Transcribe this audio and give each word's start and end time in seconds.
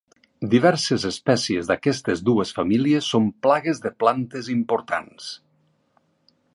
Diverses 0.53 1.03
espècies 1.09 1.67
d'aquestes 1.71 2.25
dues 2.31 2.55
famílies 2.61 3.11
són 3.15 3.29
plagues 3.47 3.85
de 3.87 3.95
plantes 4.05 4.53
importants. 4.59 5.33